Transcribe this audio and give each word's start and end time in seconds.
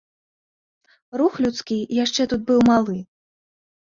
Рух 1.21 1.33
людскі 1.45 1.77
яшчэ 2.03 2.27
тут 2.31 2.41
быў 2.47 2.59
малы. 2.69 2.97